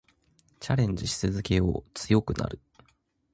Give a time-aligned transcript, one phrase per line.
[0.59, 1.91] チャレンジし続けよう。
[1.93, 2.59] 強くなる。